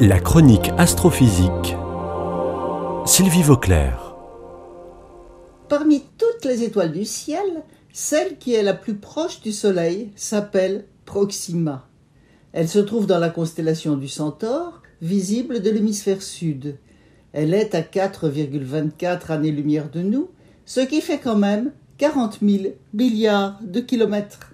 La 0.00 0.20
chronique 0.20 0.70
astrophysique. 0.78 1.74
Sylvie 3.04 3.42
Vauclair. 3.42 4.14
Parmi 5.68 6.04
toutes 6.16 6.44
les 6.44 6.62
étoiles 6.62 6.92
du 6.92 7.04
ciel, 7.04 7.64
celle 7.92 8.38
qui 8.38 8.54
est 8.54 8.62
la 8.62 8.74
plus 8.74 8.94
proche 8.94 9.40
du 9.40 9.50
Soleil 9.50 10.12
s'appelle 10.14 10.84
Proxima. 11.04 11.88
Elle 12.52 12.68
se 12.68 12.78
trouve 12.78 13.08
dans 13.08 13.18
la 13.18 13.28
constellation 13.28 13.96
du 13.96 14.06
Centaure, 14.06 14.82
visible 15.02 15.62
de 15.62 15.70
l'hémisphère 15.70 16.22
sud. 16.22 16.76
Elle 17.32 17.52
est 17.52 17.74
à 17.74 17.80
4,24 17.80 19.32
années-lumière 19.32 19.90
de 19.90 20.02
nous, 20.02 20.30
ce 20.64 20.78
qui 20.80 21.00
fait 21.00 21.18
quand 21.18 21.36
même 21.36 21.72
40 21.96 22.38
000 22.40 22.74
milliards 22.94 23.58
de 23.62 23.80
kilomètres. 23.80 24.52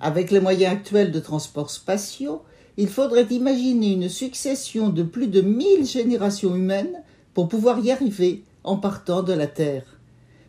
Avec 0.00 0.30
les 0.30 0.40
moyens 0.40 0.74
actuels 0.74 1.12
de 1.12 1.20
transport 1.20 1.70
spatiaux, 1.70 2.42
il 2.76 2.88
faudrait 2.88 3.26
imaginer 3.30 3.92
une 3.92 4.08
succession 4.08 4.90
de 4.90 5.02
plus 5.02 5.28
de 5.28 5.40
1000 5.40 5.86
générations 5.86 6.54
humaines 6.54 7.02
pour 7.32 7.48
pouvoir 7.48 7.78
y 7.80 7.90
arriver 7.90 8.44
en 8.64 8.76
partant 8.76 9.22
de 9.22 9.32
la 9.32 9.46
Terre. 9.46 9.84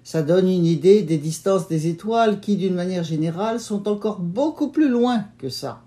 Ça 0.03 0.21
donne 0.21 0.47
une 0.47 0.65
idée 0.65 1.03
des 1.03 1.17
distances 1.17 1.67
des 1.67 1.87
étoiles 1.87 2.39
qui, 2.39 2.55
d'une 2.55 2.75
manière 2.75 3.03
générale, 3.03 3.59
sont 3.59 3.87
encore 3.87 4.19
beaucoup 4.19 4.69
plus 4.69 4.89
loin 4.89 5.25
que 5.37 5.49
ça. 5.49 5.81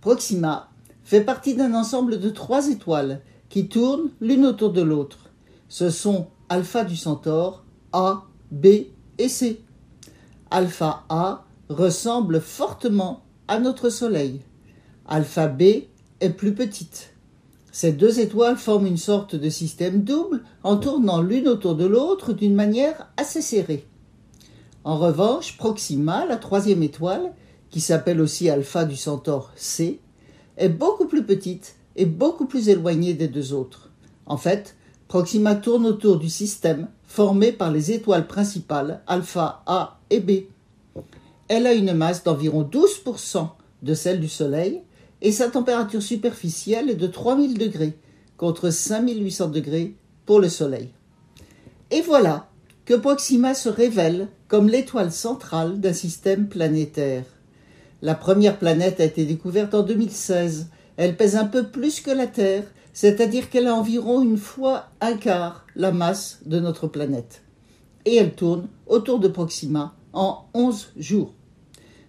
Proxima 0.00 0.70
fait 1.04 1.20
partie 1.20 1.54
d'un 1.54 1.74
ensemble 1.74 2.20
de 2.20 2.30
trois 2.30 2.68
étoiles 2.68 3.20
qui 3.48 3.68
tournent 3.68 4.10
l'une 4.20 4.46
autour 4.46 4.72
de 4.72 4.82
l'autre. 4.82 5.30
Ce 5.68 5.90
sont 5.90 6.28
Alpha 6.48 6.84
du 6.84 6.96
Centaure, 6.96 7.64
A, 7.92 8.24
B 8.50 8.66
et 9.18 9.28
C. 9.28 9.60
Alpha 10.50 11.04
A 11.08 11.44
ressemble 11.68 12.40
fortement 12.40 13.22
à 13.48 13.58
notre 13.58 13.90
Soleil. 13.90 14.40
Alpha 15.06 15.48
B 15.48 15.62
est 16.20 16.30
plus 16.30 16.54
petite. 16.54 17.14
Ces 17.72 17.92
deux 17.92 18.20
étoiles 18.20 18.56
forment 18.56 18.86
une 18.86 18.96
sorte 18.96 19.34
de 19.34 19.48
système 19.48 20.02
double 20.02 20.42
en 20.62 20.76
tournant 20.76 21.22
l'une 21.22 21.48
autour 21.48 21.74
de 21.74 21.86
l'autre 21.86 22.32
d'une 22.32 22.54
manière 22.54 23.08
assez 23.16 23.42
serrée. 23.42 23.86
En 24.84 24.98
revanche, 24.98 25.56
Proxima, 25.56 26.26
la 26.26 26.36
troisième 26.36 26.82
étoile, 26.82 27.32
qui 27.70 27.80
s'appelle 27.80 28.20
aussi 28.20 28.50
Alpha 28.50 28.84
du 28.84 28.96
Centaure 28.96 29.52
C, 29.56 30.00
est 30.58 30.68
beaucoup 30.68 31.06
plus 31.06 31.24
petite 31.24 31.76
et 31.96 32.06
beaucoup 32.06 32.46
plus 32.46 32.68
éloignée 32.68 33.14
des 33.14 33.28
deux 33.28 33.52
autres. 33.54 33.90
En 34.26 34.36
fait, 34.36 34.76
Proxima 35.08 35.54
tourne 35.54 35.86
autour 35.86 36.18
du 36.18 36.28
système 36.28 36.88
formé 37.04 37.52
par 37.52 37.70
les 37.70 37.92
étoiles 37.92 38.26
principales 38.26 39.02
Alpha 39.06 39.62
A 39.66 39.98
et 40.10 40.20
B. 40.20 40.44
Elle 41.48 41.66
a 41.66 41.74
une 41.74 41.92
masse 41.92 42.24
d'environ 42.24 42.62
12% 42.62 43.48
de 43.82 43.94
celle 43.94 44.20
du 44.20 44.28
Soleil 44.28 44.82
et 45.22 45.30
sa 45.32 45.48
température 45.48 46.02
superficielle 46.02 46.90
est 46.90 46.96
de 46.96 47.06
3000 47.06 47.56
degrés 47.56 47.96
contre 48.36 48.70
5800 48.70 49.48
degrés 49.48 49.94
pour 50.26 50.40
le 50.40 50.48
Soleil. 50.48 50.90
Et 51.92 52.02
voilà 52.02 52.48
que 52.84 52.94
Proxima 52.94 53.54
se 53.54 53.68
révèle 53.68 54.28
comme 54.48 54.68
l'étoile 54.68 55.12
centrale 55.12 55.80
d'un 55.80 55.92
système 55.92 56.48
planétaire. 56.48 57.24
La 58.02 58.16
première 58.16 58.58
planète 58.58 58.98
a 58.98 59.04
été 59.04 59.24
découverte 59.24 59.74
en 59.74 59.82
2016. 59.82 60.66
Elle 60.96 61.16
pèse 61.16 61.36
un 61.36 61.46
peu 61.46 61.68
plus 61.68 62.00
que 62.00 62.10
la 62.10 62.26
Terre, 62.26 62.64
c'est-à-dire 62.92 63.48
qu'elle 63.48 63.68
a 63.68 63.76
environ 63.76 64.22
une 64.22 64.36
fois 64.36 64.86
un 65.00 65.16
quart 65.16 65.66
la 65.76 65.92
masse 65.92 66.40
de 66.44 66.58
notre 66.58 66.88
planète. 66.88 67.42
Et 68.04 68.16
elle 68.16 68.34
tourne 68.34 68.66
autour 68.88 69.20
de 69.20 69.28
Proxima 69.28 69.94
en 70.12 70.46
11 70.52 70.92
jours. 70.96 71.32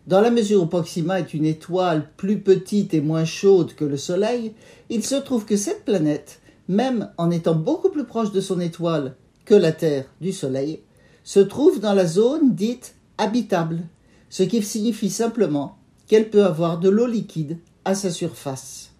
Dans 0.05 0.19
la 0.19 0.31
mesure 0.31 0.61
où 0.61 0.65
Proxima 0.65 1.19
est 1.19 1.33
une 1.33 1.45
étoile 1.45 2.09
plus 2.17 2.39
petite 2.39 2.93
et 2.93 2.99
moins 2.99 3.23
chaude 3.23 3.73
que 3.73 3.85
le 3.85 3.95
Soleil, 3.95 4.53
il 4.89 5.05
se 5.05 5.15
trouve 5.15 5.45
que 5.45 5.55
cette 5.55 5.85
planète, 5.85 6.41
même 6.67 7.09
en 7.17 7.31
étant 7.31 7.55
beaucoup 7.55 7.89
plus 7.89 8.03
proche 8.03 8.33
de 8.33 8.41
son 8.41 8.59
étoile 8.59 9.15
que 9.45 9.55
la 9.55 9.71
Terre 9.71 10.05
du 10.19 10.33
Soleil, 10.33 10.81
se 11.23 11.39
trouve 11.39 11.79
dans 11.79 11.93
la 11.93 12.05
zone 12.05 12.53
dite 12.53 12.95
habitable, 13.17 13.79
ce 14.29 14.43
qui 14.43 14.61
signifie 14.61 15.09
simplement 15.09 15.77
qu'elle 16.07 16.29
peut 16.29 16.43
avoir 16.43 16.79
de 16.79 16.89
l'eau 16.89 17.07
liquide 17.07 17.59
à 17.85 17.95
sa 17.95 18.11
surface. 18.11 18.91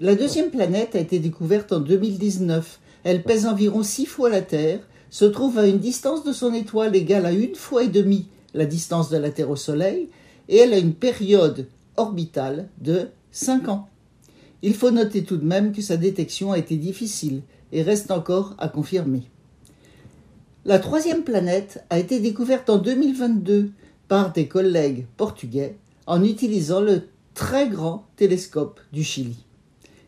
La 0.00 0.16
deuxième 0.16 0.50
planète 0.50 0.96
a 0.96 1.00
été 1.00 1.20
découverte 1.20 1.72
en 1.72 1.78
2019. 1.78 2.80
Elle 3.04 3.22
pèse 3.22 3.46
environ 3.46 3.84
six 3.84 4.06
fois 4.06 4.30
la 4.30 4.42
Terre, 4.42 4.80
se 5.10 5.24
trouve 5.24 5.58
à 5.58 5.66
une 5.66 5.78
distance 5.78 6.24
de 6.24 6.32
son 6.32 6.52
étoile 6.54 6.96
égale 6.96 7.26
à 7.26 7.32
une 7.32 7.54
fois 7.54 7.84
et 7.84 7.88
demie 7.88 8.26
la 8.54 8.66
distance 8.66 9.10
de 9.10 9.16
la 9.16 9.30
Terre 9.30 9.50
au 9.50 9.56
Soleil, 9.56 10.08
et 10.48 10.58
elle 10.58 10.72
a 10.72 10.78
une 10.78 10.94
période 10.94 11.66
orbitale 11.96 12.68
de 12.80 13.08
5 13.32 13.68
ans. 13.68 13.88
Il 14.62 14.74
faut 14.74 14.90
noter 14.90 15.24
tout 15.24 15.36
de 15.36 15.44
même 15.44 15.72
que 15.72 15.82
sa 15.82 15.96
détection 15.96 16.52
a 16.52 16.58
été 16.58 16.76
difficile 16.76 17.42
et 17.72 17.82
reste 17.82 18.10
encore 18.10 18.54
à 18.58 18.68
confirmer. 18.68 19.22
La 20.64 20.78
troisième 20.78 21.22
planète 21.22 21.84
a 21.90 21.98
été 21.98 22.20
découverte 22.20 22.68
en 22.68 22.78
2022 22.78 23.70
par 24.08 24.32
des 24.32 24.48
collègues 24.48 25.06
portugais 25.16 25.76
en 26.06 26.24
utilisant 26.24 26.80
le 26.80 27.02
très 27.34 27.68
grand 27.68 28.06
télescope 28.16 28.80
du 28.92 29.04
Chili. 29.04 29.44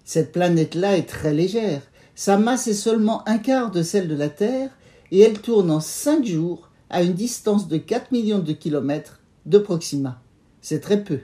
Cette 0.05 0.33
planète-là 0.33 0.97
est 0.97 1.09
très 1.09 1.33
légère, 1.33 1.83
sa 2.15 2.37
masse 2.37 2.67
est 2.67 2.75
seulement 2.75 3.27
un 3.29 3.39
quart 3.39 3.71
de 3.71 3.83
celle 3.83 4.09
de 4.09 4.17
la 4.17 4.29
Terre 4.29 4.71
et 5.13 5.21
elle 5.21 5.41
tourne 5.41 5.71
en 5.71 5.81
cinq 5.81 6.25
jours 6.25 6.70
à 6.91 7.03
une 7.03 7.15
distance 7.15 7.69
de 7.69 7.79
4 7.79 8.13
millions 8.13 8.41
de 8.41 8.53
kilomètres 8.53 9.21
de 9.47 9.59
Proxima. 9.59 10.21
C'est 10.61 10.81
très 10.81 11.03
peu, 11.03 11.21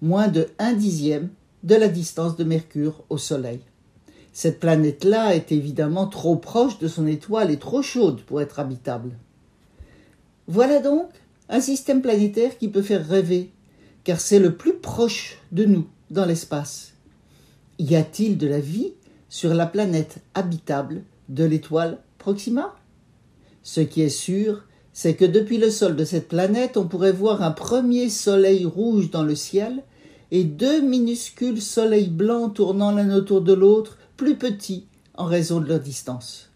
moins 0.00 0.28
de 0.28 0.48
un 0.58 0.72
dixième 0.72 1.28
de 1.64 1.74
la 1.74 1.88
distance 1.88 2.36
de 2.36 2.44
Mercure 2.44 3.04
au 3.10 3.18
Soleil. 3.18 3.60
Cette 4.32 4.60
planète-là 4.60 5.34
est 5.34 5.50
évidemment 5.50 6.06
trop 6.06 6.36
proche 6.36 6.78
de 6.78 6.86
son 6.86 7.06
étoile 7.06 7.50
et 7.50 7.58
trop 7.58 7.82
chaude 7.82 8.20
pour 8.22 8.40
être 8.40 8.60
habitable. 8.60 9.10
Voilà 10.46 10.80
donc 10.80 11.10
un 11.48 11.60
système 11.60 12.02
planétaire 12.02 12.56
qui 12.56 12.68
peut 12.68 12.82
faire 12.82 13.06
rêver, 13.06 13.50
car 14.04 14.20
c'est 14.20 14.38
le 14.38 14.56
plus 14.56 14.74
proche 14.74 15.38
de 15.50 15.64
nous 15.64 15.88
dans 16.10 16.24
l'espace. 16.24 16.92
Y 17.80 17.96
a-t-il 17.96 18.38
de 18.38 18.46
la 18.46 18.60
vie 18.60 18.92
sur 19.28 19.52
la 19.54 19.66
planète 19.66 20.18
habitable 20.34 21.02
de 21.28 21.44
l'étoile 21.44 21.98
Proxima? 22.18 22.76
Ce 23.62 23.80
qui 23.80 24.02
est 24.02 24.08
sûr, 24.08 24.64
c'est 25.00 25.14
que 25.14 25.24
depuis 25.24 25.58
le 25.58 25.70
sol 25.70 25.94
de 25.94 26.04
cette 26.04 26.26
planète, 26.26 26.76
on 26.76 26.88
pourrait 26.88 27.12
voir 27.12 27.40
un 27.44 27.52
premier 27.52 28.10
soleil 28.10 28.64
rouge 28.64 29.12
dans 29.12 29.22
le 29.22 29.36
ciel 29.36 29.84
et 30.32 30.42
deux 30.42 30.80
minuscules 30.80 31.62
soleils 31.62 32.08
blancs 32.08 32.54
tournant 32.54 32.90
l'un 32.90 33.14
autour 33.14 33.40
de 33.42 33.52
l'autre, 33.52 33.96
plus 34.16 34.34
petits 34.34 34.86
en 35.14 35.26
raison 35.26 35.60
de 35.60 35.68
leur 35.68 35.78
distance. 35.78 36.50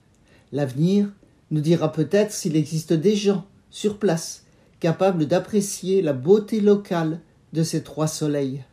L'avenir 0.50 1.06
nous 1.52 1.60
dira 1.60 1.92
peut-être 1.92 2.32
s'il 2.32 2.56
existe 2.56 2.92
des 2.92 3.14
gens 3.14 3.46
sur 3.70 3.96
place 3.98 4.42
capables 4.80 5.26
d'apprécier 5.26 6.02
la 6.02 6.12
beauté 6.12 6.60
locale 6.60 7.20
de 7.52 7.62
ces 7.62 7.84
trois 7.84 8.08
soleils. 8.08 8.64